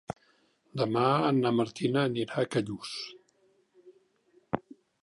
[0.81, 1.03] Demà
[1.41, 2.97] na Martina anirà a Callús.